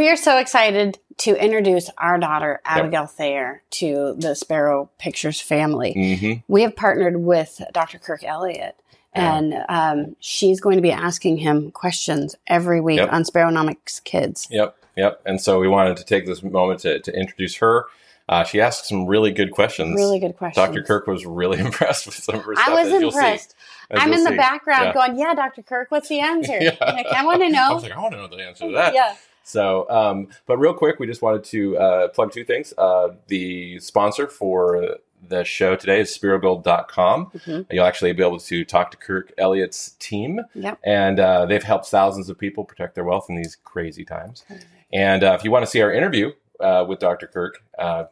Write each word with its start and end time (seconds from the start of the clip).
We 0.00 0.08
are 0.08 0.16
so 0.16 0.38
excited 0.38 0.98
to 1.18 1.36
introduce 1.36 1.90
our 1.98 2.16
daughter, 2.16 2.62
Abigail 2.64 3.02
yep. 3.02 3.10
Thayer, 3.10 3.62
to 3.72 4.14
the 4.16 4.34
Spero 4.34 4.88
Pictures 4.96 5.42
family. 5.42 5.92
Mm-hmm. 5.94 6.40
We 6.48 6.62
have 6.62 6.74
partnered 6.74 7.18
with 7.18 7.60
Dr. 7.74 7.98
Kirk 7.98 8.24
Elliott, 8.24 8.80
and 9.12 9.52
um, 9.68 10.16
she's 10.18 10.58
going 10.58 10.76
to 10.76 10.82
be 10.82 10.90
asking 10.90 11.36
him 11.36 11.70
questions 11.72 12.34
every 12.46 12.80
week 12.80 12.96
yep. 12.96 13.12
on 13.12 13.24
Speronomics 13.24 14.02
Kids. 14.02 14.48
Yep, 14.50 14.74
yep. 14.96 15.20
And 15.26 15.38
so 15.38 15.60
we 15.60 15.68
wanted 15.68 15.98
to 15.98 16.04
take 16.06 16.24
this 16.24 16.42
moment 16.42 16.80
to, 16.80 17.00
to 17.00 17.12
introduce 17.14 17.56
her. 17.56 17.84
Uh, 18.26 18.42
she 18.42 18.58
asked 18.58 18.86
some 18.86 19.04
really 19.04 19.32
good 19.32 19.50
questions. 19.50 19.94
Really 19.96 20.18
good 20.18 20.38
questions. 20.38 20.66
Dr. 20.66 20.82
Kirk 20.82 21.08
was 21.08 21.26
really 21.26 21.58
impressed 21.66 22.06
with 22.06 22.14
some 22.14 22.36
of 22.36 22.44
her 22.44 22.54
stuff. 22.54 22.68
I 22.68 22.82
was 22.82 22.90
impressed. 22.90 23.54
I'm 23.90 24.14
in 24.14 24.24
the 24.24 24.30
background 24.30 24.84
yeah. 24.86 24.92
going, 24.94 25.18
"Yeah, 25.18 25.34
Dr. 25.34 25.60
Kirk, 25.62 25.90
what's 25.90 26.08
the 26.08 26.20
answer? 26.20 26.56
yeah. 26.58 26.76
like, 26.80 27.06
I 27.08 27.22
want 27.22 27.42
to 27.42 27.50
know." 27.50 27.68
I 27.70 27.74
was 27.74 27.82
like, 27.82 27.92
"I 27.92 28.00
want 28.00 28.14
to 28.14 28.18
know 28.18 28.28
the 28.28 28.42
answer 28.42 28.66
to 28.66 28.72
that." 28.72 28.94
yeah. 28.94 29.14
So, 29.42 29.88
um, 29.90 30.28
but 30.46 30.58
real 30.58 30.74
quick, 30.74 30.98
we 30.98 31.06
just 31.06 31.22
wanted 31.22 31.44
to 31.44 31.78
uh, 31.78 32.08
plug 32.08 32.32
two 32.32 32.44
things. 32.44 32.72
Uh, 32.78 33.10
the 33.26 33.80
sponsor 33.80 34.26
for 34.26 34.98
the 35.28 35.44
show 35.44 35.76
today 35.76 36.00
is 36.00 36.16
sperogold.com. 36.16 37.26
Mm-hmm. 37.26 37.62
You'll 37.70 37.84
actually 37.84 38.12
be 38.12 38.22
able 38.22 38.38
to 38.38 38.64
talk 38.64 38.90
to 38.92 38.96
Kirk 38.96 39.32
Elliott's 39.38 39.92
team. 39.98 40.40
Yep. 40.54 40.78
And 40.84 41.20
uh, 41.20 41.46
they've 41.46 41.62
helped 41.62 41.86
thousands 41.86 42.28
of 42.28 42.38
people 42.38 42.64
protect 42.64 42.94
their 42.94 43.04
wealth 43.04 43.26
in 43.28 43.36
these 43.36 43.56
crazy 43.64 44.04
times. 44.04 44.44
And 44.92 45.22
uh, 45.22 45.36
if 45.38 45.44
you 45.44 45.50
want 45.50 45.64
to 45.64 45.70
see 45.70 45.82
our 45.82 45.92
interview 45.92 46.32
uh, 46.58 46.84
with 46.88 46.98
Dr. 46.98 47.26
Kirk, 47.26 47.62
uh, 47.78 48.04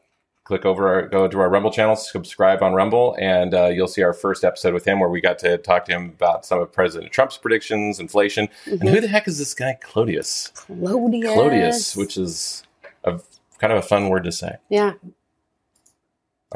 click 0.48 0.64
over, 0.64 0.88
our, 0.88 1.06
go 1.06 1.28
to 1.28 1.40
our 1.40 1.50
Rumble 1.50 1.70
channel, 1.70 1.94
subscribe 1.94 2.62
on 2.62 2.72
Rumble, 2.72 3.14
and 3.20 3.52
uh, 3.52 3.66
you'll 3.66 3.86
see 3.86 4.02
our 4.02 4.14
first 4.14 4.44
episode 4.44 4.72
with 4.72 4.82
him 4.82 4.98
where 4.98 5.10
we 5.10 5.20
got 5.20 5.38
to 5.40 5.58
talk 5.58 5.84
to 5.84 5.92
him 5.92 6.06
about 6.06 6.46
some 6.46 6.58
of 6.58 6.72
President 6.72 7.12
Trump's 7.12 7.36
predictions, 7.36 8.00
inflation, 8.00 8.48
mm-hmm. 8.64 8.80
and 8.80 8.88
who 8.88 8.98
the 9.02 9.08
heck 9.08 9.28
is 9.28 9.38
this 9.38 9.52
guy, 9.52 9.78
Clodius? 9.84 10.50
Clodius. 10.54 11.34
Clodius, 11.34 11.96
which 11.98 12.16
is 12.16 12.62
a 13.04 13.20
kind 13.58 13.74
of 13.74 13.80
a 13.80 13.82
fun 13.82 14.08
word 14.08 14.24
to 14.24 14.32
say. 14.32 14.56
Yeah. 14.70 14.94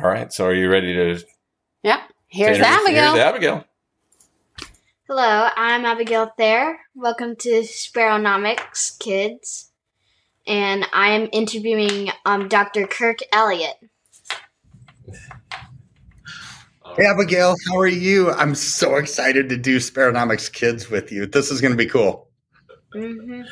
All 0.02 0.08
right. 0.08 0.32
So 0.32 0.46
are 0.46 0.54
you 0.54 0.70
ready 0.70 0.94
to? 0.94 1.22
Yep. 1.82 2.00
Here's 2.28 2.58
Abigail. 2.60 3.12
Here's 3.12 3.24
Abigail. 3.24 3.64
Hello, 5.06 5.48
I'm 5.54 5.84
Abigail 5.84 6.32
Thayer. 6.38 6.78
Welcome 6.94 7.36
to 7.36 7.60
Speronomics 7.60 8.98
Kids 8.98 9.71
and 10.46 10.86
I 10.92 11.10
am 11.10 11.28
interviewing 11.32 12.10
um, 12.24 12.48
Dr. 12.48 12.86
Kirk 12.86 13.18
Elliott. 13.32 13.76
Hey, 16.96 17.06
Abigail, 17.06 17.56
how 17.68 17.78
are 17.78 17.86
you? 17.86 18.30
I'm 18.30 18.54
so 18.54 18.96
excited 18.96 19.48
to 19.48 19.56
do 19.56 19.78
Speronomics 19.78 20.52
Kids 20.52 20.90
with 20.90 21.10
you. 21.10 21.26
This 21.26 21.50
is 21.50 21.60
going 21.60 21.72
to 21.72 21.76
be 21.76 21.86
cool. 21.86 22.28
Mm-hmm. 22.94 23.42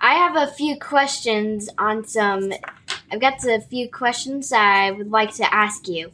I 0.00 0.14
have 0.14 0.36
a 0.36 0.52
few 0.52 0.78
questions 0.78 1.70
on 1.78 2.06
some. 2.06 2.52
I've 3.10 3.20
got 3.20 3.42
a 3.44 3.60
few 3.60 3.90
questions 3.90 4.52
I 4.52 4.90
would 4.90 5.10
like 5.10 5.34
to 5.36 5.54
ask 5.54 5.88
you. 5.88 6.10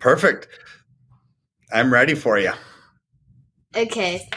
Perfect. 0.00 0.48
I'm 1.72 1.92
ready 1.92 2.14
for 2.14 2.38
you. 2.38 2.52
Okay. 3.76 4.28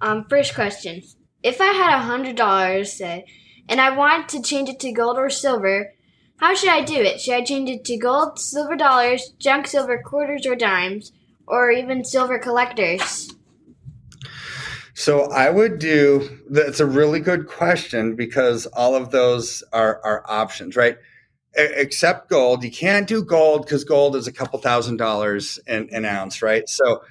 Um, 0.00 0.24
first 0.28 0.54
question 0.54 1.02
if 1.44 1.60
I 1.60 1.66
had 1.66 1.94
a 1.94 2.02
hundred 2.02 2.36
dollars, 2.36 2.94
say, 2.94 3.26
and 3.68 3.80
I 3.80 3.96
wanted 3.96 4.28
to 4.30 4.42
change 4.42 4.70
it 4.70 4.80
to 4.80 4.92
gold 4.92 5.18
or 5.18 5.28
silver, 5.28 5.92
how 6.38 6.54
should 6.54 6.70
I 6.70 6.82
do 6.82 6.96
it? 6.96 7.20
Should 7.20 7.34
I 7.34 7.44
change 7.44 7.70
it 7.70 7.84
to 7.84 7.98
gold, 7.98 8.40
silver 8.40 8.74
dollars, 8.74 9.34
junk 9.38 9.66
silver 9.66 10.02
quarters 10.02 10.46
or 10.46 10.56
dimes, 10.56 11.12
or 11.46 11.70
even 11.70 12.04
silver 12.04 12.38
collectors? 12.38 13.30
So 14.94 15.30
I 15.30 15.50
would 15.50 15.78
do 15.78 16.40
that's 16.48 16.80
a 16.80 16.86
really 16.86 17.20
good 17.20 17.46
question 17.46 18.16
because 18.16 18.66
all 18.66 18.94
of 18.94 19.10
those 19.10 19.62
are, 19.72 20.00
are 20.02 20.24
options, 20.26 20.76
right? 20.76 20.96
Except 21.54 22.30
gold. 22.30 22.64
You 22.64 22.70
can't 22.70 23.06
do 23.06 23.22
gold 23.22 23.66
because 23.66 23.84
gold 23.84 24.16
is 24.16 24.26
a 24.26 24.32
couple 24.32 24.58
thousand 24.60 24.96
dollars 24.96 25.58
an, 25.66 25.88
an 25.92 26.04
ounce, 26.04 26.42
right? 26.42 26.68
So 26.68 27.02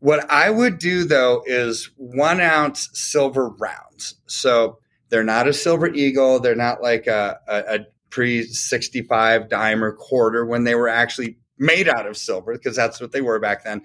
what 0.00 0.30
I 0.30 0.50
would 0.50 0.78
do 0.78 1.04
though 1.04 1.42
is 1.46 1.90
one 1.96 2.40
ounce 2.40 2.88
silver 2.92 3.48
rounds. 3.48 4.14
So 4.26 4.78
they're 5.10 5.24
not 5.24 5.48
a 5.48 5.52
silver 5.52 5.88
eagle. 5.88 6.38
They're 6.40 6.54
not 6.54 6.82
like 6.82 7.06
a, 7.06 7.38
a, 7.48 7.74
a 7.76 7.78
pre 8.10 8.42
65 8.44 9.48
dime 9.48 9.82
or 9.82 9.92
quarter 9.92 10.44
when 10.44 10.64
they 10.64 10.74
were 10.74 10.88
actually 10.88 11.38
made 11.58 11.88
out 11.88 12.06
of 12.06 12.16
silver 12.16 12.52
because 12.54 12.76
that's 12.76 13.00
what 13.00 13.12
they 13.12 13.20
were 13.20 13.40
back 13.40 13.64
then. 13.64 13.82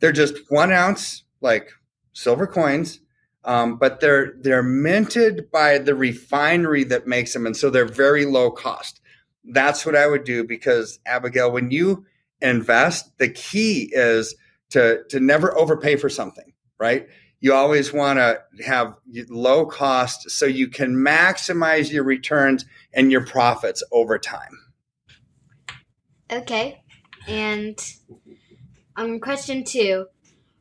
They're 0.00 0.12
just 0.12 0.38
one 0.48 0.72
ounce 0.72 1.22
like 1.40 1.70
silver 2.12 2.46
coins. 2.46 3.00
Um, 3.46 3.76
but 3.76 4.00
they're 4.00 4.32
they're 4.40 4.62
minted 4.62 5.50
by 5.50 5.76
the 5.76 5.94
refinery 5.94 6.82
that 6.84 7.06
makes 7.06 7.34
them, 7.34 7.44
and 7.44 7.54
so 7.54 7.68
they're 7.68 7.84
very 7.84 8.24
low 8.24 8.50
cost. 8.50 9.02
That's 9.44 9.84
what 9.84 9.94
I 9.94 10.06
would 10.06 10.24
do 10.24 10.44
because 10.44 10.98
Abigail, 11.04 11.52
when 11.52 11.70
you 11.70 12.06
invest, 12.40 13.18
the 13.18 13.28
key 13.28 13.90
is 13.92 14.34
to 14.74 15.04
to 15.08 15.20
never 15.20 15.56
overpay 15.56 15.94
for 15.94 16.08
something, 16.08 16.52
right? 16.78 17.08
You 17.38 17.54
always 17.54 17.92
want 17.92 18.18
to 18.18 18.42
have 18.66 18.96
low 19.28 19.66
cost 19.66 20.30
so 20.30 20.46
you 20.46 20.66
can 20.66 20.96
maximize 20.96 21.92
your 21.92 22.02
returns 22.02 22.64
and 22.92 23.12
your 23.12 23.24
profits 23.24 23.84
over 23.92 24.18
time. 24.18 24.58
Okay. 26.32 26.82
And 27.28 27.78
um 28.96 29.20
question 29.20 29.62
2. 29.62 30.06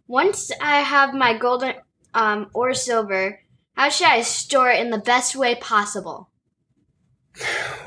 Once 0.07 0.51
I 0.61 0.81
have 0.81 1.15
my 1.15 1.35
gold 1.35 1.63
um, 2.13 2.51
or 2.53 2.75
silver, 2.75 3.39
how 3.73 3.89
should 3.89 4.07
I 4.07 4.21
store 4.21 4.69
it 4.69 4.79
in 4.79 4.91
the 4.91 4.99
best 4.99 5.35
way 5.35 5.55
possible? 5.55 6.29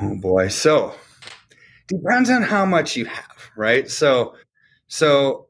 Oh 0.00 0.16
boy. 0.16 0.48
So, 0.48 0.96
depends 1.86 2.30
on 2.30 2.42
how 2.42 2.64
much 2.66 2.96
you 2.96 3.04
have, 3.04 3.50
right? 3.56 3.88
So 3.88 4.34
so 4.88 5.45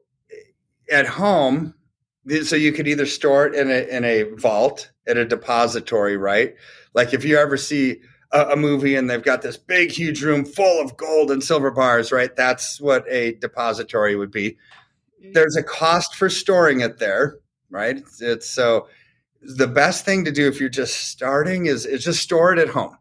at 0.91 1.07
home, 1.07 1.73
so 2.43 2.55
you 2.55 2.71
could 2.71 2.87
either 2.87 3.05
store 3.05 3.47
it 3.47 3.55
in 3.55 3.69
a 3.69 3.87
in 3.95 4.03
a 4.03 4.23
vault 4.35 4.91
at 5.07 5.17
a 5.17 5.25
depository, 5.25 6.17
right? 6.17 6.55
Like 6.93 7.13
if 7.13 7.23
you 7.23 7.37
ever 7.37 7.57
see 7.57 8.01
a, 8.31 8.49
a, 8.49 8.55
movie 8.55 8.95
and 8.95 9.09
they've 9.09 9.23
got 9.23 9.41
this 9.41 9.57
big, 9.57 9.91
huge 9.91 10.21
room 10.21 10.43
full 10.43 10.81
of 10.81 10.97
gold 10.97 11.31
and 11.31 11.43
silver 11.43 11.71
bars, 11.71 12.11
right? 12.11 12.35
That's 12.35 12.81
what 12.81 13.05
a 13.09 13.33
depository 13.35 14.15
would 14.15 14.31
be. 14.31 14.57
There's 15.33 15.55
a 15.55 15.63
cost 15.63 16.15
for 16.15 16.29
storing 16.29 16.81
it 16.81 16.99
there, 16.99 17.37
right? 17.69 17.97
It's, 17.97 18.21
it's 18.21 18.49
so 18.49 18.87
the 19.41 19.67
best 19.67 20.05
thing 20.05 20.25
to 20.25 20.31
do 20.31 20.47
if 20.47 20.59
you're 20.59 20.69
just 20.69 21.07
starting 21.09 21.67
is 21.67 21.85
is 21.85 22.03
just 22.03 22.21
store 22.21 22.53
it 22.53 22.59
at 22.59 22.69
home. 22.69 22.97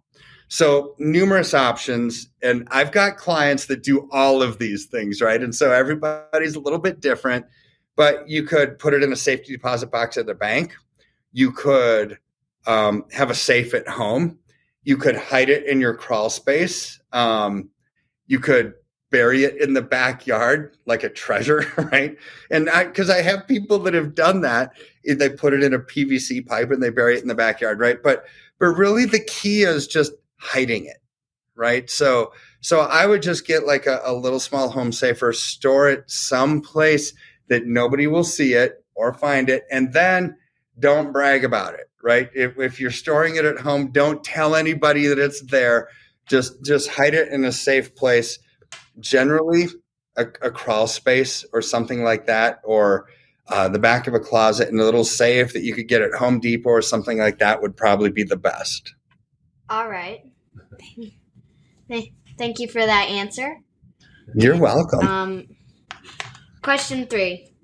So 0.49 0.95
numerous 0.99 1.55
options, 1.55 2.29
and 2.41 2.69
I've 2.71 2.93
got 2.93 3.17
clients 3.17 3.67
that 3.67 3.83
do 3.83 4.09
all 4.13 4.43
of 4.43 4.59
these 4.59 4.87
things, 4.87 5.21
right? 5.21 5.43
And 5.43 5.53
so 5.53 5.73
everybody's 5.73 6.55
a 6.55 6.61
little 6.61 6.79
bit 6.79 7.01
different 7.01 7.47
but 7.97 8.29
you 8.29 8.43
could 8.43 8.79
put 8.79 8.95
it 8.95 9.03
in 9.03 9.13
a 9.13 9.17
safety 9.17 9.53
deposit 9.53 9.91
box 9.91 10.17
at 10.17 10.27
the 10.27 10.35
bank. 10.35 10.77
You 11.33 11.51
could 11.51 12.19
um, 12.67 13.05
have 13.13 13.31
a 13.31 13.35
safe 13.35 13.75
at 13.75 13.89
home. 13.89 14.39
You 14.85 14.97
could 14.97 15.17
hide 15.17 15.49
it 15.49 15.67
in 15.67 15.81
your 15.81 15.95
crawl 15.95 16.31
space. 16.31 17.01
Um, 17.13 17.71
you 18.27 18.39
could 18.39 18.75
bury 19.11 19.45
it 19.45 19.61
in 19.61 19.73
the 19.73 19.83
backyard 19.83 20.77
like 20.85 21.03
a 21.03 21.09
treasure, 21.09 21.65
right? 21.93 22.17
And 22.51 22.67
because 22.67 23.09
I, 23.09 23.19
I, 23.19 23.23
have 23.23 23.47
people 23.47 23.79
that 23.81 23.95
have 23.95 24.15
done 24.15 24.43
that, 24.43 24.73
they 25.05 25.31
put 25.31 25.55
it 25.55 25.63
in 25.63 25.73
a 25.73 25.79
PVC 25.79 26.45
pipe 26.47 26.71
and 26.71 26.83
they 26.83 26.91
bury 26.91 27.17
it 27.17 27.23
in 27.23 27.29
the 27.29 27.35
backyard, 27.35 27.81
right? 27.81 28.03
But 28.03 28.25
but 28.59 28.67
really 28.69 29.05
the 29.05 29.21
key 29.21 29.63
is 29.63 29.87
just 29.87 30.13
hiding 30.39 30.87
it, 30.87 30.99
right? 31.55 31.89
So 31.89 32.33
so 32.61 32.81
I 32.81 33.07
would 33.07 33.23
just 33.23 33.47
get 33.47 33.65
like 33.65 33.87
a, 33.87 34.01
a 34.05 34.13
little 34.13 34.41
small 34.41 34.71
home 34.71 34.93
safer, 34.93 35.33
store 35.33 35.89
it 35.89 36.11
someplace 36.11 37.13
that 37.49 37.67
nobody 37.67 38.07
will 38.07 38.25
see 38.25 38.55
it 38.55 38.85
or 38.95 39.13
find 39.13 39.49
it. 39.49 39.65
And 39.71 39.93
then 39.93 40.37
don't 40.79 41.13
brag 41.13 41.45
about 41.45 41.75
it, 41.75 41.91
right? 42.03 42.29
If, 42.35 42.59
if 42.59 42.81
you're 42.81 42.91
storing 42.91 43.37
it 43.37 43.45
at 43.45 43.59
home, 43.59 43.93
don't 43.93 44.23
tell 44.23 44.55
anybody 44.55 45.07
that 45.07 45.19
it's 45.19 45.43
there. 45.43 45.89
Just, 46.27 46.65
just 46.65 46.89
hide 46.89 47.15
it 47.15 47.29
in 47.33 47.45
a 47.45 47.53
safe 47.53 47.95
place. 47.95 48.39
Generally, 48.99 49.69
a, 50.17 50.23
a 50.43 50.51
crawl 50.51 50.87
space 50.87 51.45
or 51.53 51.63
something 51.63 52.03
like 52.03 52.27
that, 52.27 52.61
or 52.65 53.07
uh, 53.49 53.69
the 53.69 53.79
back 53.79 54.07
of 54.07 54.15
a 54.15 54.19
closet 54.21 54.69
in 54.69 54.79
a 54.81 54.85
little 54.85 55.05
safe 55.05 55.53
that 55.53 55.63
you 55.63 55.75
could 55.75 55.89
get 55.89 56.03
at 56.03 56.15
Home 56.15 56.41
Depot 56.41 56.71
or 56.71 56.83
something 56.83 57.19
like 57.19 57.39
that 57.39 57.63
would 57.63 57.77
probably 57.77 58.11
be 58.11 58.25
the 58.25 58.37
best. 58.37 58.95
All 59.69 59.89
right. 59.89 60.21
Thank 62.39 62.59
you 62.59 62.69
for 62.69 62.85
that 62.85 63.09
answer. 63.09 63.59
You're 64.35 64.57
welcome. 64.57 65.07
Um, 65.07 65.47
Question 66.67 67.07
three. 67.07 67.55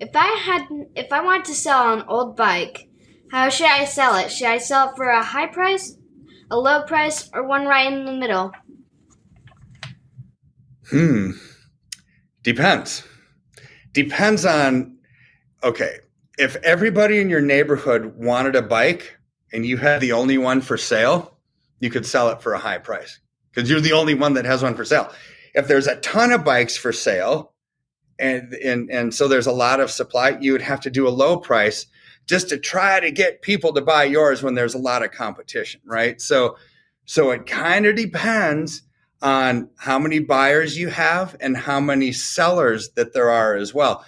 If 0.00 0.10
I 0.16 0.26
had, 0.26 0.66
if 0.96 1.12
I 1.12 1.22
wanted 1.22 1.44
to 1.44 1.54
sell 1.54 1.96
an 1.96 2.04
old 2.08 2.36
bike, 2.36 2.88
how 3.30 3.50
should 3.50 3.68
I 3.68 3.84
sell 3.84 4.16
it? 4.16 4.32
Should 4.32 4.48
I 4.48 4.58
sell 4.58 4.88
it 4.88 4.96
for 4.96 5.06
a 5.08 5.22
high 5.22 5.46
price, 5.46 5.96
a 6.50 6.58
low 6.58 6.82
price, 6.82 7.30
or 7.32 7.46
one 7.46 7.66
right 7.66 7.86
in 7.86 8.04
the 8.04 8.14
middle? 8.14 8.50
Hmm. 10.90 11.30
Depends. 12.42 13.04
Depends 13.92 14.44
on. 14.44 14.98
Okay, 15.62 15.98
if 16.36 16.56
everybody 16.56 17.20
in 17.20 17.30
your 17.30 17.40
neighborhood 17.40 18.16
wanted 18.16 18.56
a 18.56 18.62
bike, 18.62 19.18
and 19.52 19.64
you 19.64 19.76
had 19.76 20.00
the 20.00 20.10
only 20.10 20.36
one 20.36 20.62
for 20.62 20.76
sale, 20.76 21.38
you 21.78 21.90
could 21.90 22.06
sell 22.06 22.28
it 22.30 22.42
for 22.42 22.54
a 22.54 22.58
high 22.58 22.78
price 22.78 23.20
because 23.54 23.70
you're 23.70 23.80
the 23.80 23.92
only 23.92 24.14
one 24.14 24.34
that 24.34 24.46
has 24.46 24.64
one 24.64 24.74
for 24.74 24.84
sale. 24.84 25.12
If 25.54 25.68
there's 25.68 25.86
a 25.86 26.00
ton 26.00 26.32
of 26.32 26.44
bikes 26.44 26.76
for 26.76 26.92
sale, 26.92 27.54
and 28.18 28.52
and 28.54 28.90
and 28.90 29.14
so 29.14 29.28
there's 29.28 29.46
a 29.46 29.52
lot 29.52 29.80
of 29.80 29.90
supply, 29.90 30.36
you 30.40 30.52
would 30.52 30.62
have 30.62 30.80
to 30.80 30.90
do 30.90 31.06
a 31.06 31.10
low 31.10 31.36
price 31.38 31.86
just 32.26 32.48
to 32.50 32.58
try 32.58 33.00
to 33.00 33.10
get 33.10 33.42
people 33.42 33.72
to 33.72 33.80
buy 33.80 34.04
yours 34.04 34.42
when 34.42 34.54
there's 34.54 34.74
a 34.74 34.78
lot 34.78 35.02
of 35.02 35.10
competition, 35.10 35.80
right? 35.84 36.20
So 36.20 36.56
so 37.04 37.30
it 37.30 37.46
kind 37.46 37.86
of 37.86 37.96
depends 37.96 38.82
on 39.22 39.70
how 39.78 39.98
many 39.98 40.18
buyers 40.18 40.78
you 40.78 40.88
have 40.88 41.36
and 41.40 41.56
how 41.56 41.80
many 41.80 42.12
sellers 42.12 42.90
that 42.90 43.14
there 43.14 43.30
are 43.30 43.56
as 43.56 43.74
well. 43.74 44.04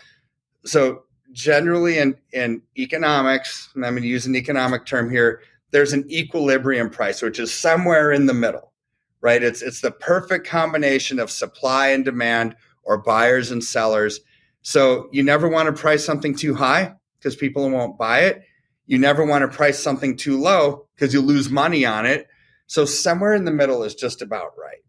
So 0.64 1.04
generally 1.32 1.98
in, 1.98 2.16
in 2.32 2.62
economics, 2.76 3.70
and 3.74 3.84
I'm 3.84 3.94
going 3.94 4.02
to 4.02 4.08
use 4.08 4.26
an 4.26 4.36
economic 4.36 4.86
term 4.86 5.10
here, 5.10 5.42
there's 5.70 5.92
an 5.92 6.08
equilibrium 6.10 6.90
price, 6.90 7.22
which 7.22 7.38
is 7.38 7.52
somewhere 7.52 8.12
in 8.12 8.26
the 8.26 8.34
middle, 8.34 8.72
right? 9.20 9.42
It's 9.42 9.62
it's 9.62 9.80
the 9.80 9.92
perfect 9.92 10.46
combination 10.46 11.18
of 11.18 11.30
supply 11.30 11.88
and 11.88 12.04
demand 12.04 12.56
or 12.82 12.98
buyers 12.98 13.50
and 13.50 13.62
sellers. 13.62 14.20
So 14.62 15.08
you 15.12 15.22
never 15.22 15.48
want 15.48 15.74
to 15.74 15.80
price 15.80 16.04
something 16.04 16.34
too 16.34 16.54
high 16.54 16.94
because 17.18 17.36
people 17.36 17.68
won't 17.70 17.98
buy 17.98 18.20
it. 18.20 18.42
You 18.86 18.98
never 18.98 19.24
want 19.24 19.42
to 19.42 19.56
price 19.56 19.78
something 19.78 20.16
too 20.16 20.40
low 20.40 20.86
because 20.94 21.14
you 21.14 21.20
lose 21.20 21.48
money 21.48 21.84
on 21.84 22.06
it. 22.06 22.26
So 22.66 22.84
somewhere 22.84 23.34
in 23.34 23.44
the 23.44 23.52
middle 23.52 23.82
is 23.82 23.94
just 23.94 24.22
about 24.22 24.52
right. 24.58 24.82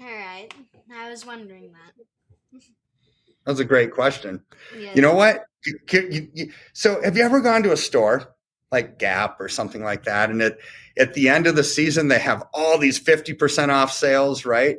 All 0.00 0.06
right. 0.06 0.48
I 0.94 1.10
was 1.10 1.24
wondering 1.24 1.72
that. 1.72 2.60
That's 3.46 3.60
a 3.60 3.64
great 3.64 3.92
question. 3.92 4.42
Yes. 4.78 4.94
You 4.94 5.02
know 5.02 5.14
what? 5.14 5.44
So, 6.72 7.02
have 7.02 7.16
you 7.16 7.22
ever 7.22 7.40
gone 7.40 7.62
to 7.62 7.72
a 7.72 7.76
store 7.76 8.34
like 8.70 8.98
Gap 8.98 9.40
or 9.40 9.48
something 9.48 9.82
like 9.82 10.04
that, 10.04 10.30
and 10.30 10.42
at 10.42 10.58
at 10.98 11.14
the 11.14 11.28
end 11.28 11.46
of 11.46 11.56
the 11.56 11.64
season 11.64 12.08
they 12.08 12.18
have 12.18 12.44
all 12.52 12.78
these 12.78 12.98
fifty 12.98 13.32
percent 13.32 13.70
off 13.70 13.92
sales, 13.92 14.44
right? 14.44 14.76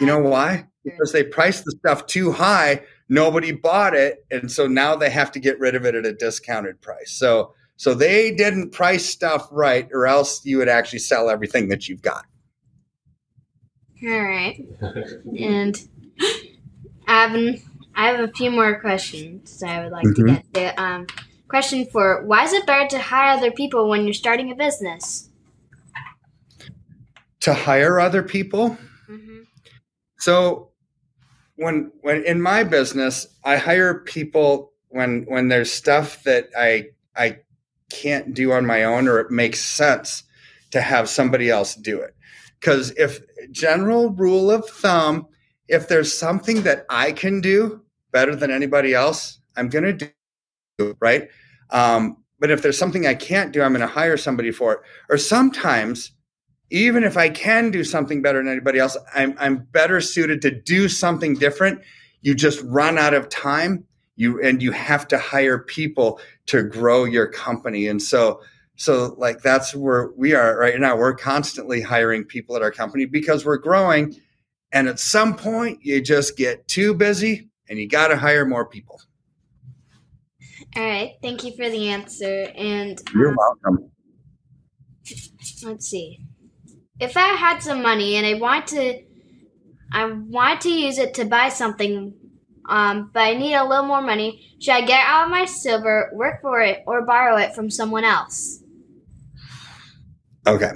You 0.00 0.06
know 0.06 0.18
why? 0.18 0.66
Because 0.84 1.12
they 1.12 1.24
priced 1.24 1.64
the 1.64 1.72
stuff 1.78 2.04
too 2.04 2.30
high. 2.30 2.82
Nobody 3.08 3.52
bought 3.52 3.94
it, 3.94 4.26
and 4.30 4.52
so 4.52 4.66
now 4.66 4.94
they 4.94 5.08
have 5.08 5.32
to 5.32 5.40
get 5.40 5.58
rid 5.58 5.74
of 5.74 5.86
it 5.86 5.94
at 5.94 6.04
a 6.04 6.12
discounted 6.12 6.78
price. 6.82 7.10
So, 7.10 7.54
so 7.76 7.94
they 7.94 8.34
didn't 8.34 8.72
price 8.72 9.06
stuff 9.06 9.48
right, 9.50 9.88
or 9.94 10.06
else 10.06 10.44
you 10.44 10.58
would 10.58 10.68
actually 10.68 10.98
sell 10.98 11.30
everything 11.30 11.68
that 11.68 11.88
you've 11.88 12.02
got. 12.02 12.26
All 14.06 14.10
right, 14.10 14.62
and 15.38 15.88
Evan 17.08 17.62
I 17.96 18.08
have 18.08 18.20
a 18.20 18.32
few 18.32 18.50
more 18.50 18.80
questions 18.80 19.62
I 19.62 19.82
would 19.82 19.92
like 19.92 20.04
mm-hmm. 20.04 20.26
to 20.26 20.42
get 20.52 20.54
to. 20.76 20.82
Um, 20.82 21.06
question 21.48 21.86
four: 21.86 22.24
Why 22.24 22.44
is 22.44 22.52
it 22.52 22.66
better 22.66 22.88
to 22.88 22.98
hire 22.98 23.36
other 23.36 23.50
people 23.50 23.88
when 23.88 24.04
you're 24.04 24.14
starting 24.14 24.50
a 24.50 24.54
business? 24.54 25.30
To 27.40 27.54
hire 27.54 28.00
other 28.00 28.22
people. 28.22 28.76
So, 30.24 30.70
when 31.56 31.92
when 32.00 32.24
in 32.24 32.40
my 32.40 32.64
business, 32.64 33.26
I 33.44 33.58
hire 33.58 33.92
people 33.92 34.72
when 34.88 35.26
when 35.28 35.48
there's 35.48 35.70
stuff 35.70 36.22
that 36.22 36.48
I 36.56 36.86
I 37.14 37.40
can't 37.90 38.32
do 38.32 38.52
on 38.52 38.64
my 38.64 38.84
own, 38.84 39.06
or 39.06 39.20
it 39.20 39.30
makes 39.30 39.60
sense 39.60 40.22
to 40.70 40.80
have 40.80 41.10
somebody 41.10 41.50
else 41.50 41.74
do 41.74 42.00
it. 42.00 42.16
Because 42.58 42.92
if 42.92 43.20
general 43.50 44.12
rule 44.12 44.50
of 44.50 44.66
thumb, 44.66 45.26
if 45.68 45.88
there's 45.88 46.10
something 46.10 46.62
that 46.62 46.86
I 46.88 47.12
can 47.12 47.42
do 47.42 47.82
better 48.10 48.34
than 48.34 48.50
anybody 48.50 48.94
else, 48.94 49.38
I'm 49.58 49.68
going 49.68 49.84
to 49.84 49.92
do 49.92 50.88
it, 50.88 50.96
right? 51.00 51.28
Um, 51.68 52.16
but 52.40 52.50
if 52.50 52.62
there's 52.62 52.78
something 52.78 53.06
I 53.06 53.14
can't 53.14 53.52
do, 53.52 53.60
I'm 53.60 53.74
going 53.74 53.86
to 53.86 53.94
hire 54.00 54.16
somebody 54.16 54.52
for 54.52 54.72
it. 54.72 54.80
Or 55.10 55.18
sometimes, 55.18 56.12
even 56.74 57.04
if 57.04 57.16
I 57.16 57.28
can 57.28 57.70
do 57.70 57.84
something 57.84 58.20
better 58.20 58.38
than 58.38 58.50
anybody 58.50 58.80
else, 58.80 58.96
I'm, 59.14 59.36
I'm 59.38 59.58
better 59.70 60.00
suited 60.00 60.42
to 60.42 60.50
do 60.50 60.88
something 60.88 61.34
different. 61.34 61.80
You 62.20 62.34
just 62.34 62.60
run 62.64 62.98
out 62.98 63.14
of 63.14 63.28
time. 63.28 63.84
You 64.16 64.42
and 64.42 64.60
you 64.60 64.72
have 64.72 65.06
to 65.08 65.18
hire 65.18 65.60
people 65.60 66.20
to 66.46 66.64
grow 66.64 67.04
your 67.04 67.28
company. 67.28 67.86
And 67.86 68.02
so, 68.02 68.40
so 68.74 69.14
like 69.18 69.40
that's 69.40 69.72
where 69.72 70.10
we 70.16 70.34
are 70.34 70.58
right 70.58 70.78
now. 70.80 70.96
We're 70.96 71.14
constantly 71.14 71.80
hiring 71.80 72.24
people 72.24 72.56
at 72.56 72.62
our 72.62 72.72
company 72.72 73.04
because 73.06 73.44
we're 73.44 73.58
growing. 73.58 74.16
And 74.72 74.88
at 74.88 74.98
some 74.98 75.36
point, 75.36 75.78
you 75.82 76.00
just 76.00 76.36
get 76.36 76.66
too 76.66 76.92
busy 76.92 77.50
and 77.68 77.78
you 77.78 77.88
got 77.88 78.08
to 78.08 78.16
hire 78.16 78.44
more 78.44 78.66
people. 78.66 79.00
All 80.76 80.82
right. 80.82 81.12
Thank 81.22 81.44
you 81.44 81.54
for 81.56 81.70
the 81.70 81.88
answer. 81.88 82.48
And 82.56 83.00
you're 83.14 83.30
um, 83.30 83.36
welcome. 83.36 83.90
Let's 85.62 85.86
see. 85.86 86.18
If 87.00 87.16
I 87.16 87.28
had 87.28 87.60
some 87.60 87.82
money 87.82 88.16
and 88.16 88.26
I 88.26 88.34
want 88.34 88.68
to, 88.68 89.02
I 89.92 90.06
want 90.06 90.60
to 90.62 90.70
use 90.70 90.98
it 90.98 91.14
to 91.14 91.24
buy 91.24 91.48
something, 91.48 92.14
um, 92.68 93.10
but 93.12 93.20
I 93.20 93.34
need 93.34 93.54
a 93.54 93.64
little 93.64 93.86
more 93.86 94.02
money. 94.02 94.54
Should 94.60 94.74
I 94.74 94.80
get 94.82 95.04
out 95.04 95.24
of 95.24 95.30
my 95.30 95.44
silver, 95.44 96.10
work 96.14 96.40
for 96.40 96.60
it, 96.60 96.84
or 96.86 97.04
borrow 97.04 97.36
it 97.36 97.54
from 97.54 97.70
someone 97.70 98.04
else? 98.04 98.62
Okay. 100.46 100.72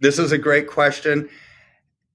This 0.00 0.18
is 0.18 0.32
a 0.32 0.38
great 0.38 0.66
question. 0.66 1.28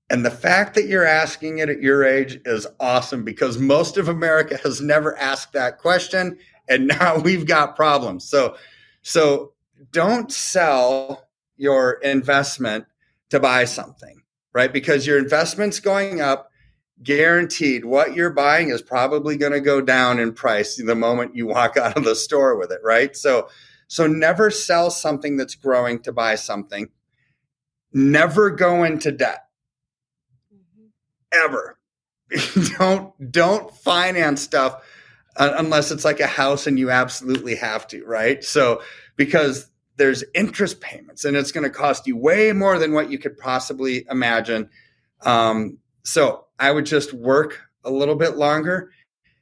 And 0.09 0.25
the 0.25 0.31
fact 0.31 0.73
that 0.75 0.87
you're 0.87 1.05
asking 1.05 1.59
it 1.59 1.69
at 1.69 1.81
your 1.81 2.03
age 2.03 2.39
is 2.45 2.67
awesome 2.79 3.23
because 3.23 3.59
most 3.59 3.97
of 3.97 4.09
America 4.09 4.57
has 4.63 4.81
never 4.81 5.17
asked 5.17 5.53
that 5.53 5.77
question. 5.77 6.37
And 6.67 6.87
now 6.99 7.17
we've 7.19 7.45
got 7.45 7.75
problems. 7.75 8.27
So, 8.27 8.57
so 9.03 9.53
don't 9.91 10.31
sell 10.31 11.29
your 11.57 11.93
investment 12.03 12.85
to 13.29 13.39
buy 13.39 13.65
something, 13.65 14.21
right? 14.53 14.71
Because 14.71 15.05
your 15.05 15.17
investment's 15.17 15.79
going 15.79 16.21
up, 16.21 16.49
guaranteed. 17.01 17.85
What 17.85 18.15
you're 18.15 18.33
buying 18.33 18.69
is 18.69 18.81
probably 18.81 19.37
going 19.37 19.53
to 19.53 19.61
go 19.61 19.81
down 19.81 20.19
in 20.19 20.33
price 20.33 20.75
the 20.75 20.95
moment 20.95 21.35
you 21.35 21.47
walk 21.47 21.77
out 21.77 21.97
of 21.97 22.03
the 22.03 22.15
store 22.15 22.57
with 22.57 22.71
it, 22.71 22.81
right? 22.83 23.15
So, 23.15 23.49
so 23.87 24.07
never 24.07 24.51
sell 24.51 24.91
something 24.91 25.37
that's 25.37 25.55
growing 25.55 26.01
to 26.03 26.11
buy 26.11 26.35
something. 26.35 26.89
Never 27.91 28.51
go 28.51 28.83
into 28.83 29.11
debt 29.11 29.45
mm-hmm. 30.53 30.87
ever. 31.31 31.79
don't 32.77 33.31
don't 33.31 33.75
finance 33.75 34.41
stuff 34.41 34.83
uh, 35.35 35.53
unless 35.57 35.89
it's 35.89 36.05
like 36.05 36.19
a 36.19 36.27
house 36.27 36.67
and 36.67 36.77
you 36.77 36.91
absolutely 36.91 37.55
have 37.55 37.87
to, 37.87 38.03
right? 38.05 38.43
So 38.43 38.81
because 39.15 39.69
there's 39.99 40.23
interest 40.33 40.79
payments 40.79 41.25
and 41.25 41.35
it's 41.35 41.51
going 41.51 41.65
to 41.65 41.69
cost 41.69 42.07
you 42.07 42.15
way 42.15 42.53
more 42.53 42.79
than 42.79 42.93
what 42.93 43.11
you 43.11 43.19
could 43.19 43.37
possibly 43.37 44.05
imagine. 44.09 44.69
Um, 45.21 45.77
so 46.03 46.45
I 46.57 46.71
would 46.71 46.85
just 46.85 47.13
work 47.13 47.59
a 47.83 47.91
little 47.91 48.15
bit 48.15 48.37
longer, 48.37 48.91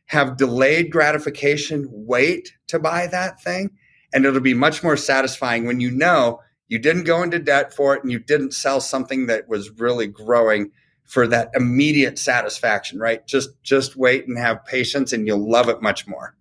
have 0.08 0.36
delayed 0.36 0.92
gratification, 0.92 1.88
wait 1.92 2.54
to 2.68 2.80
buy 2.80 3.06
that 3.06 3.40
thing, 3.42 3.70
and 4.12 4.26
it'll 4.26 4.42
be 4.42 4.56
much 4.56 4.84
more 4.84 4.98
satisfying 4.98 5.66
when 5.66 5.80
you 5.80 5.92
know 5.92 6.42
you 6.70 6.80
didn't 6.80 7.04
go 7.04 7.22
into 7.22 7.38
debt 7.38 7.72
for 7.72 7.96
it 7.96 8.02
and 8.02 8.12
you 8.12 8.18
didn't 8.18 8.54
sell 8.54 8.82
something 8.82 9.28
that 9.28 9.48
was 9.48 9.70
really 9.80 10.08
growing 10.08 10.72
for 11.06 11.28
that 11.28 11.52
immediate 11.54 12.18
satisfaction, 12.18 12.98
right? 12.98 13.26
Just 13.28 13.50
just 13.62 13.96
wait 13.96 14.28
and 14.28 14.40
have 14.40 14.66
patience 14.66 15.14
and 15.14 15.28
you'll 15.28 15.50
love 15.50 15.70
it 15.70 15.84
much 15.84 16.08
more. 16.08 16.36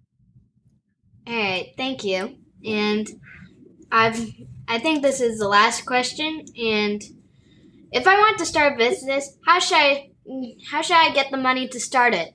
All 1.27 1.37
right, 1.37 1.73
thank 1.77 2.03
you. 2.03 2.39
And 2.65 3.09
I've 3.91 4.33
I 4.69 4.79
think 4.79 5.03
this 5.03 5.21
is 5.21 5.39
the 5.39 5.49
last 5.49 5.87
question 5.87 6.45
and 6.61 7.03
if 7.93 8.07
I 8.07 8.17
want 8.17 8.39
to 8.39 8.47
start 8.47 8.75
a 8.75 8.77
business, 8.77 9.37
how 9.47 9.61
should 9.61 9.77
I 9.77 10.11
how 10.71 10.83
should 10.83 10.97
I 10.97 11.13
get 11.13 11.31
the 11.31 11.37
money 11.37 11.69
to 11.69 11.81
start 11.81 12.15
it? 12.15 12.31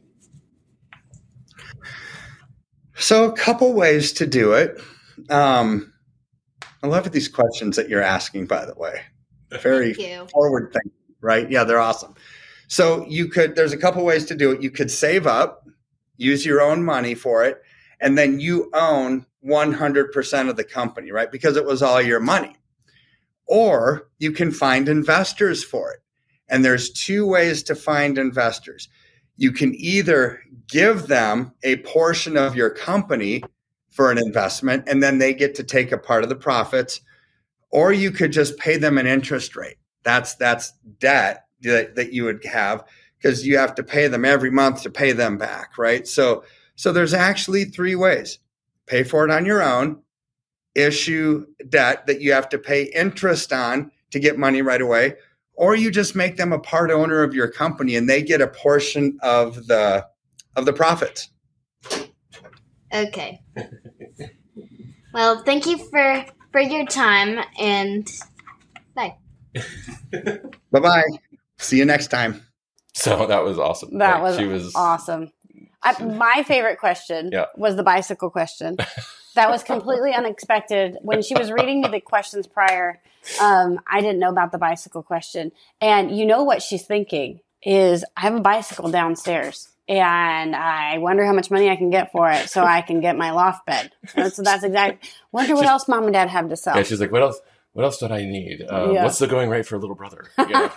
So, 2.95 3.25
a 3.25 3.33
couple 3.33 3.73
ways 3.73 4.13
to 4.13 4.27
do 4.27 4.53
it. 4.53 4.79
Um, 5.29 5.91
I 6.83 6.87
love 6.87 7.11
these 7.11 7.27
questions 7.27 7.75
that 7.75 7.89
you're 7.89 8.01
asking, 8.01 8.45
by 8.45 8.65
the 8.65 8.75
way. 8.75 9.01
Very 9.61 9.93
forward 10.31 10.71
thinking 10.71 11.01
right? 11.21 11.49
Yeah, 11.49 11.63
they're 11.63 11.79
awesome. 11.79 12.15
So 12.67 13.05
you 13.07 13.27
could, 13.27 13.55
there's 13.55 13.73
a 13.73 13.77
couple 13.77 14.03
ways 14.03 14.25
to 14.25 14.35
do 14.35 14.51
it. 14.51 14.61
You 14.61 14.71
could 14.71 14.91
save 14.91 15.27
up, 15.27 15.65
use 16.17 16.45
your 16.45 16.61
own 16.61 16.83
money 16.83 17.15
for 17.15 17.43
it, 17.45 17.61
and 17.99 18.17
then 18.17 18.39
you 18.39 18.69
own 18.73 19.25
100% 19.45 20.49
of 20.49 20.55
the 20.55 20.63
company, 20.63 21.11
right? 21.11 21.31
Because 21.31 21.57
it 21.57 21.65
was 21.65 21.81
all 21.81 22.01
your 22.01 22.19
money. 22.19 22.55
Or 23.47 24.09
you 24.19 24.31
can 24.31 24.51
find 24.51 24.87
investors 24.87 25.63
for 25.63 25.91
it. 25.91 25.99
And 26.49 26.63
there's 26.63 26.91
two 26.91 27.25
ways 27.25 27.63
to 27.63 27.75
find 27.75 28.17
investors. 28.17 28.89
You 29.37 29.51
can 29.51 29.73
either 29.75 30.41
give 30.67 31.07
them 31.07 31.53
a 31.63 31.77
portion 31.77 32.37
of 32.37 32.55
your 32.55 32.69
company 32.69 33.43
for 33.89 34.11
an 34.11 34.17
investment, 34.17 34.83
and 34.87 35.03
then 35.03 35.17
they 35.17 35.33
get 35.33 35.55
to 35.55 35.63
take 35.63 35.91
a 35.91 35.97
part 35.97 36.23
of 36.23 36.29
the 36.29 36.35
profits, 36.35 37.01
or 37.71 37.91
you 37.91 38.11
could 38.11 38.31
just 38.31 38.57
pay 38.57 38.77
them 38.77 38.97
an 38.97 39.07
interest 39.07 39.55
rate. 39.55 39.77
That's 40.03 40.35
that's 40.35 40.73
debt 40.99 41.45
that, 41.61 41.95
that 41.95 42.13
you 42.13 42.23
would 42.23 42.43
have 42.45 42.83
because 43.17 43.45
you 43.45 43.57
have 43.57 43.75
to 43.75 43.83
pay 43.83 44.07
them 44.07 44.25
every 44.25 44.49
month 44.49 44.81
to 44.83 44.89
pay 44.89 45.11
them 45.11 45.37
back, 45.37 45.77
right? 45.77 46.07
So 46.07 46.43
so 46.75 46.91
there's 46.91 47.13
actually 47.13 47.65
three 47.65 47.95
ways. 47.95 48.39
Pay 48.91 49.03
for 49.03 49.23
it 49.23 49.31
on 49.31 49.45
your 49.45 49.63
own, 49.63 50.01
issue 50.75 51.45
debt 51.69 52.05
that 52.07 52.19
you 52.19 52.33
have 52.33 52.49
to 52.49 52.57
pay 52.57 52.91
interest 52.93 53.53
on 53.53 53.89
to 54.09 54.19
get 54.19 54.37
money 54.37 54.61
right 54.61 54.81
away, 54.81 55.15
or 55.53 55.77
you 55.77 55.89
just 55.89 56.13
make 56.13 56.35
them 56.35 56.51
a 56.51 56.59
part 56.59 56.91
owner 56.91 57.23
of 57.23 57.33
your 57.33 57.49
company 57.49 57.95
and 57.95 58.09
they 58.09 58.21
get 58.21 58.41
a 58.41 58.47
portion 58.49 59.17
of 59.23 59.67
the 59.67 60.05
of 60.57 60.65
the 60.65 60.73
profits. 60.73 61.29
Okay. 62.93 63.41
well, 65.13 65.41
thank 65.45 65.65
you 65.65 65.77
for 65.77 66.25
for 66.51 66.59
your 66.59 66.85
time 66.85 67.39
and 67.57 68.09
bye. 68.93 69.15
bye 70.69 70.79
bye. 70.81 71.03
See 71.59 71.77
you 71.77 71.85
next 71.85 72.07
time. 72.07 72.45
So 72.93 73.25
that 73.27 73.45
was 73.45 73.57
awesome. 73.57 73.97
That 73.99 74.15
Like, 74.15 74.21
was, 74.21 74.37
she 74.37 74.47
was 74.47 74.75
awesome. 74.75 75.31
I, 75.83 76.03
my 76.03 76.43
favorite 76.43 76.79
question 76.79 77.29
Yeah. 77.31 77.45
was 77.55 77.75
the 77.75 77.83
bicycle 77.83 78.29
question. 78.29 78.77
That 79.35 79.49
was 79.49 79.63
completely 79.63 80.13
unexpected. 80.15 80.97
When 81.01 81.21
she 81.21 81.33
was 81.35 81.51
reading 81.51 81.81
me 81.81 81.89
the 81.89 82.01
questions 82.01 82.47
prior, 82.47 82.99
um, 83.41 83.79
I 83.87 84.01
didn't 84.01 84.19
know 84.19 84.29
about 84.29 84.51
the 84.51 84.57
bicycle 84.57 85.03
question. 85.03 85.51
And 85.79 86.15
you 86.17 86.25
know 86.25 86.43
what 86.43 86.61
she's 86.61 86.83
thinking 86.85 87.39
is, 87.63 88.03
I 88.17 88.21
have 88.21 88.35
a 88.35 88.41
bicycle 88.41 88.89
downstairs. 88.89 89.67
And 89.87 90.55
I 90.55 90.99
wonder 90.99 91.25
how 91.25 91.33
much 91.33 91.51
money 91.51 91.69
I 91.69 91.75
can 91.75 91.89
get 91.89 92.11
for 92.13 92.29
it, 92.31 92.49
so 92.49 92.63
I 92.63 92.81
can 92.81 93.01
get 93.01 93.17
my 93.17 93.31
loft 93.31 93.65
bed. 93.65 93.91
And 94.15 94.31
so 94.31 94.41
that's 94.41 94.63
exactly. 94.63 95.09
Wonder 95.33 95.55
what 95.55 95.65
else 95.65 95.87
mom 95.89 96.05
and 96.05 96.13
dad 96.13 96.29
have 96.29 96.47
to 96.49 96.55
sell. 96.55 96.77
Yeah, 96.77 96.83
she's 96.83 97.01
like, 97.01 97.11
what 97.11 97.21
else? 97.21 97.41
What 97.73 97.83
else 97.83 97.97
did 97.97 98.11
I 98.11 98.23
need? 98.23 98.63
Um, 98.69 98.93
Yeah. 98.93 99.03
What's 99.03 99.19
the 99.19 99.27
going 99.27 99.49
rate 99.49 99.65
for 99.65 99.75
a 99.75 99.79
little 99.79 99.95
brother? 99.95 100.29
You 100.37 100.47
know? 100.47 100.69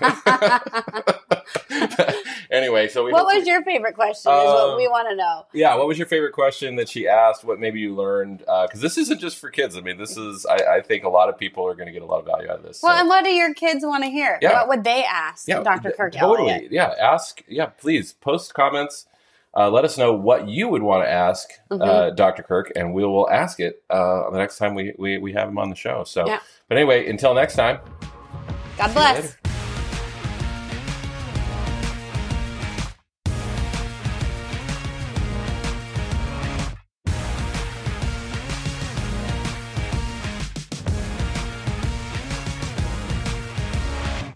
So 2.94 3.04
we 3.04 3.12
what 3.12 3.26
was 3.26 3.46
your 3.46 3.62
favorite 3.64 3.94
question? 3.94 4.32
Is 4.32 4.38
what 4.46 4.70
Um, 4.70 4.76
we 4.76 4.88
want 4.88 5.08
to 5.10 5.16
know. 5.16 5.44
yeah, 5.52 5.74
what 5.74 5.86
was 5.86 5.98
your 5.98 6.06
favorite 6.06 6.32
question 6.32 6.76
that 6.76 6.88
she 6.88 7.06
asked? 7.06 7.44
What 7.44 7.60
maybe 7.60 7.80
you 7.80 7.94
learned? 7.94 8.38
Because 8.38 8.80
this 8.80 8.96
isn't 8.96 9.20
just 9.20 9.38
for 9.38 9.50
kids. 9.50 9.76
I 9.76 9.80
mean, 9.80 9.98
this 9.98 10.16
is. 10.16 10.46
I, 10.46 10.76
I 10.76 10.80
think 10.80 11.04
a 11.04 11.08
lot 11.10 11.28
of 11.28 11.36
people 11.36 11.66
are 11.66 11.74
going 11.74 11.86
to 11.86 11.92
get 11.92 12.00
a 12.02 12.06
lot 12.06 12.20
of 12.20 12.24
value 12.26 12.48
out 12.48 12.56
of 12.56 12.62
this. 12.62 12.80
Well, 12.82 12.94
so- 12.94 13.00
and 13.00 13.08
what 13.08 13.24
do 13.24 13.30
your 13.30 13.52
kids 13.52 13.84
want 13.84 14.04
to 14.04 14.10
hear? 14.10 14.38
Yeah. 14.40 14.52
What 14.54 14.68
would 14.68 14.84
they 14.84 15.04
ask 15.04 15.46
Dr. 15.46 15.82
th- 15.82 15.96
Kirk 15.96 16.12
Totally. 16.14 16.52
Elliott? 16.52 16.72
Yeah. 16.72 16.94
Ask. 17.00 17.42
Yeah. 17.48 17.66
Please 17.66 18.12
post 18.14 18.54
comments. 18.54 19.06
Uh, 19.56 19.70
let 19.70 19.84
us 19.84 19.96
know 19.96 20.12
what 20.12 20.48
you 20.48 20.66
would 20.68 20.82
want 20.82 21.04
to 21.04 21.08
ask 21.08 21.48
uh, 21.70 21.76
Mhm. 21.76 22.16
Dr. 22.16 22.42
Kirk, 22.42 22.72
and 22.74 22.92
we 22.92 23.04
will 23.04 23.30
ask 23.30 23.60
it 23.60 23.84
uh, 23.88 24.28
the 24.30 24.38
next 24.38 24.58
time 24.58 24.74
we, 24.74 24.92
we, 24.98 25.18
we 25.18 25.32
have 25.32 25.48
him 25.48 25.58
on 25.58 25.70
the 25.70 25.76
show. 25.76 26.02
So, 26.02 26.26
Yeah. 26.26 26.40
but 26.68 26.76
anyway, 26.76 27.08
until 27.08 27.34
next 27.34 27.54
time. 27.54 27.78
God 28.76 28.92
bless. 28.94 29.36